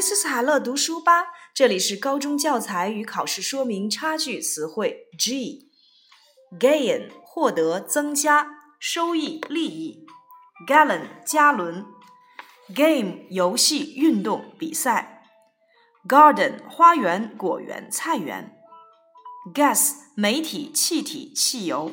[0.00, 1.26] ，This is 海乐读书吧。
[1.52, 10.06] 这里是高中教材与考试说明差距词汇 G，gain 获得、增加、收益、利益。
[10.66, 11.84] ；gallon 加仑。
[12.74, 15.26] ；game 游戏、运动、比赛。
[16.08, 18.56] ；garden 花园、果园、菜园。
[19.52, 21.92] ；gas 媒体、气体、汽油。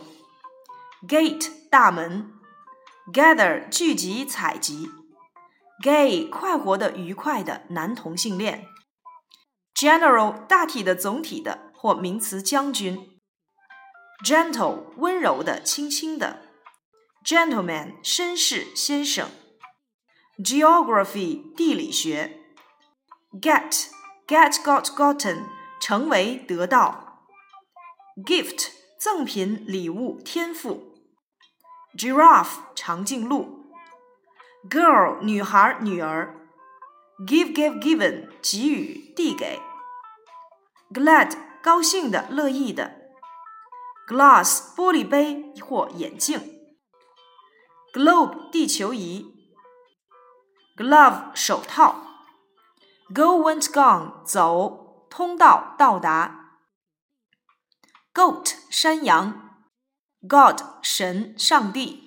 [1.05, 2.31] ；gate 大门。
[3.11, 4.96] ；gather 聚集、采集。
[5.84, 8.67] Gay 快活的、愉快的男同性恋。
[9.76, 13.20] General 大体的、总体的或名词将军。
[14.26, 16.41] Gentle 温柔的、轻轻的。
[17.23, 19.30] Gentleman 绅士、先生。
[20.40, 22.39] Geography 地理学。
[23.39, 23.89] Get
[24.25, 25.44] get got gotten
[25.80, 27.28] 成为得到。
[28.25, 28.70] Gift
[29.00, 30.95] 赠品、礼物、天赋。
[31.95, 33.56] Giraffe 长颈鹿。
[34.66, 36.36] Girl 女孩女儿
[37.19, 39.61] ，give give given 给予递给
[40.91, 43.11] ，glad 高兴的乐意的
[44.08, 46.41] ，glass 玻璃杯或眼镜
[47.94, 49.33] ，globe 地球仪
[50.75, 52.02] ，glove 手套
[53.13, 56.59] ，go went gone 走通道到达
[58.13, 59.61] ，goat 山羊
[60.28, 62.06] ，god 神上帝。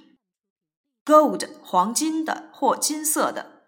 [1.10, 3.64] Gold 黄金的或金色的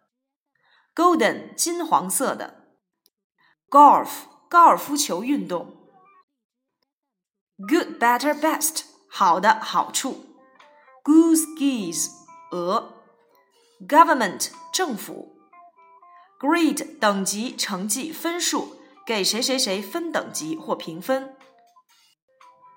[0.94, 2.68] ，Golden 金黄色的
[3.68, 4.10] ，Golf
[4.48, 5.90] 高尔夫球运动
[7.58, 10.36] ，Good better best 好的好处
[11.02, 12.12] ，Goose geese
[12.52, 13.02] 鹅
[13.88, 15.34] ，Government 政府
[16.38, 21.36] ，Grade 等级成绩分数给谁谁谁分等级或评分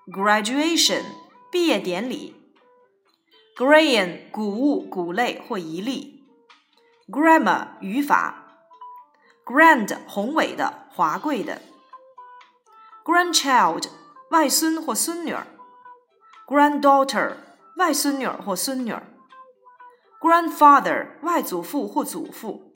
[0.07, 1.03] ，Graduation
[1.51, 2.44] 毕业典礼。
[3.55, 6.25] Grain 谷物、谷类或一粒
[7.07, 8.43] ，Grammar 语法
[9.45, 11.61] ，Grand 宏伟的、华贵的
[13.05, 13.85] ，Grandchild
[14.31, 15.47] 外孙或孙女儿
[16.45, 17.35] ，Granddaughter
[17.77, 19.03] 外孙女儿或孙女儿
[20.19, 22.73] ，Grandfather 外祖父或祖父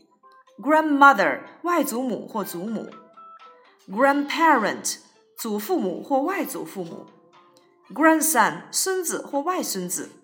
[0.64, 2.90] ，Grandmother 外祖母或祖母
[3.90, 5.00] ，Grandparent
[5.36, 7.06] 祖父母或外祖父母
[7.94, 10.19] ，Grandson 孙子或外孙子。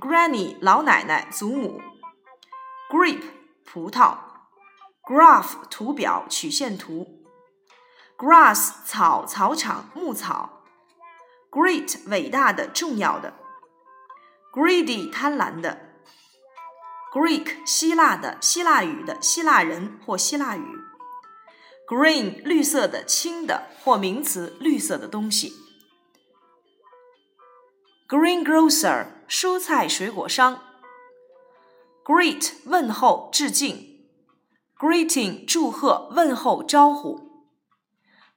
[0.00, 1.80] Granny 老奶奶、祖母
[2.90, 3.22] ，Grape
[3.64, 4.16] 葡萄
[5.04, 7.22] ，Graph 图表、曲线图
[8.18, 10.64] ，Grass 草、草场、牧草
[11.48, 13.34] ，Great 伟大的、重要的
[14.52, 15.94] ，Greedy 贪婪的
[17.12, 20.80] ，Greek 希腊的、希腊语的、希腊人或希腊语
[21.88, 25.52] ，Green 绿色的、青的或名词绿色的东西。
[28.08, 30.62] Greengrocer 蔬菜水果商。
[32.04, 34.06] Greet 问候致敬。
[34.78, 37.48] Greeting 祝贺问候招呼。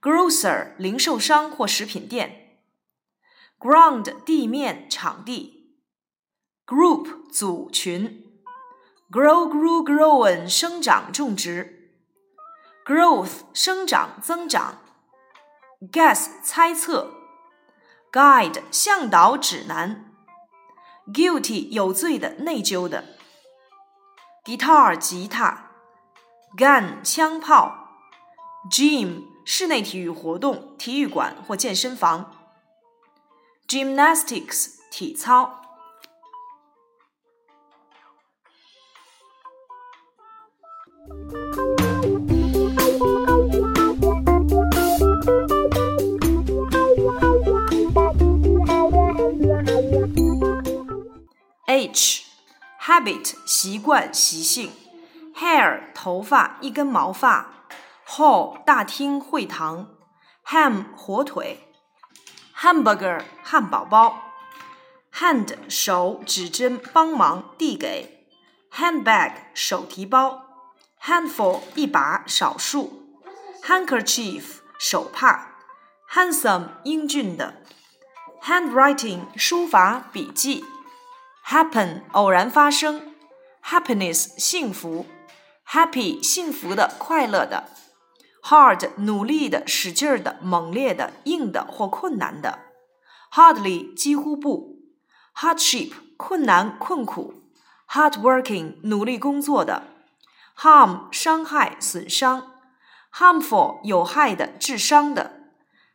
[0.02, 2.62] Grocer 零售商或食品店。
[3.59, 5.76] Ground 地面场地。
[6.66, 8.24] Group 组群。
[9.09, 11.92] Grow grew grown 生长种植。
[12.86, 14.80] Growth 生长增长。
[15.92, 17.14] Guess 猜测。
[18.12, 20.06] Guide 向导指南
[21.13, 23.03] ，Guilty 有罪的内疚的
[24.45, 25.72] ，Guitar 吉他
[26.57, 27.90] ，Gun 枪炮
[28.72, 32.34] ，Gym 室内体育活动体育馆或健身房
[33.67, 35.62] ，Gymnastics 体操。
[51.78, 54.72] H，habit 习惯习性
[55.36, 57.68] ，hair 头发一根毛发
[58.08, 59.92] ，hall 大厅会堂
[60.48, 61.72] ，ham 火腿
[62.56, 64.18] ，hamburger 汉堡包
[65.14, 68.28] ，hand 手指针帮忙递给
[68.73, 70.47] ，handbag 手提包
[71.03, 73.20] ，handful 一把少数
[73.64, 75.52] ，handkerchief 手帕
[76.12, 77.62] ，handsome 英俊的
[78.41, 80.66] ，handwriting 书法笔记。
[81.47, 83.14] Happen 偶然发生
[83.64, 85.05] ，happiness 幸福
[85.66, 87.70] ，happy 幸福的、快乐的
[88.44, 92.59] ，hard 努力的、使劲儿的、猛烈的、硬的或困难的
[93.32, 94.82] ，hardly 几乎不
[95.38, 97.34] ，hardship 困难、困苦
[97.90, 99.84] ，hardworking 努力工作的
[100.58, 102.52] ，harm 伤害、损伤
[103.14, 105.53] ，harmful 有害的、致伤的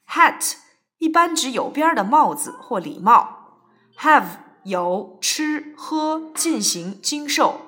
[0.09, 0.55] ，hat
[0.97, 3.59] 一般指有边儿的帽子或礼帽
[3.99, 7.63] ，have 由吃喝进行经受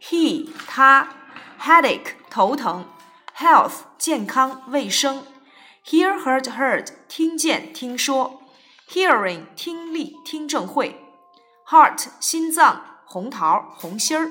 [0.00, 1.08] ，he 他
[1.60, 2.86] headache 头疼
[3.36, 5.24] ，health 健康卫生
[5.84, 8.42] ，hear heard heard 听见听说
[8.88, 11.04] ，hearing 听力听证会
[11.66, 14.30] ，heart 心脏红桃红心儿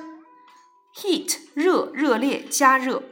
[0.96, 3.04] ，heat 热热烈加热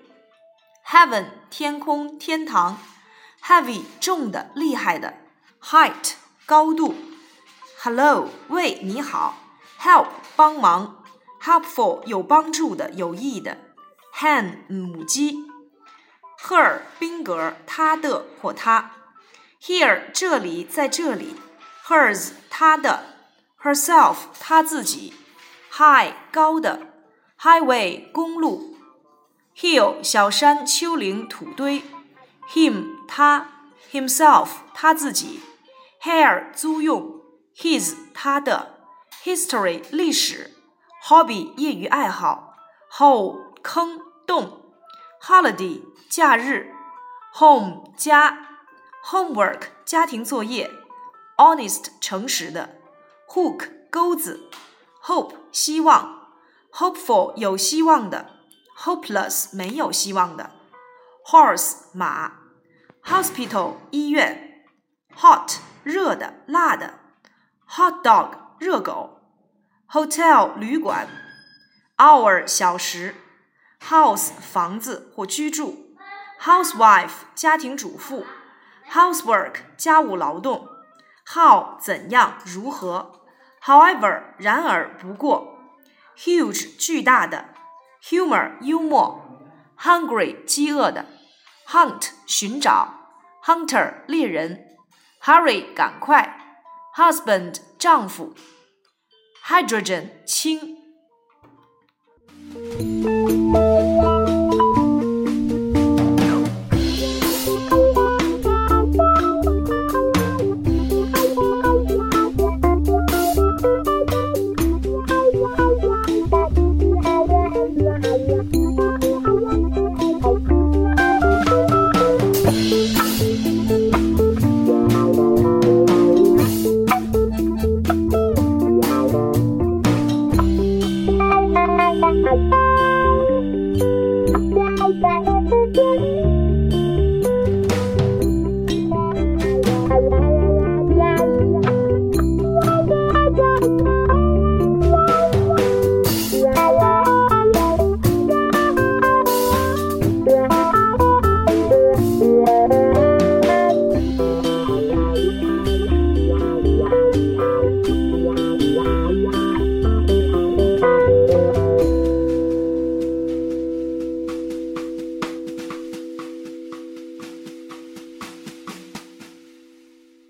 [0.87, 2.77] ，heaven 天空天堂
[3.43, 5.15] ，heavy 重的厉害的
[5.61, 6.13] ，height
[6.45, 6.95] 高度
[7.86, 9.36] ，hello 喂你好，
[9.80, 10.06] help
[10.36, 11.02] 帮忙，
[11.40, 13.58] helpful 有帮助的有益的。
[14.14, 15.38] hen 母鸡，
[16.42, 18.90] her 宾格他的或他，
[19.60, 21.36] here 这里在这里，
[21.86, 23.04] hers 她的，
[23.62, 25.14] herself 她自己，
[25.70, 26.88] high 高的，
[27.40, 28.76] highway 公路，
[29.56, 31.82] hill 小山丘陵土堆，
[32.52, 33.48] him 他，
[33.90, 35.40] himself 他自己，
[36.02, 37.15] hire 租用
[37.56, 38.78] ，his 他的，
[39.22, 40.50] history 历史，
[41.04, 42.54] hobby 业余爱好，
[42.90, 44.12] hole 坑。
[44.24, 44.62] 动，
[45.20, 46.72] holiday 假日，
[47.34, 48.60] home 家，
[49.04, 50.70] homework 家庭作业，
[51.36, 52.76] honest 诚实的，
[53.28, 54.48] hook 钩子，
[55.02, 56.28] hope 希望，
[56.72, 58.30] hopeful 有希望的，
[58.78, 60.52] hopeless 没有希望的，
[61.26, 62.34] horse 马，
[63.04, 64.64] hospital 医院，
[65.16, 67.00] hot 热的辣的
[67.68, 69.20] ，hot dog 热狗，
[69.88, 71.08] hotel 旅馆，
[71.96, 73.14] hour 小时。
[73.88, 75.96] house 房子或居住，
[76.40, 78.24] housewife 家庭主妇，
[78.88, 80.68] housework 家务劳动，
[81.26, 83.22] how 怎样如何，
[83.60, 85.58] however 然而不过，
[86.16, 87.46] huge 巨大的，
[88.00, 89.40] humor 幽默，
[89.76, 91.06] hungry 饥饿的，
[91.66, 92.94] hunt 寻找，
[93.42, 94.78] hunter 猎人，
[95.20, 96.45] hurry 赶快
[96.96, 98.34] ，husband 丈夫，
[99.46, 100.76] hydrogen 氢。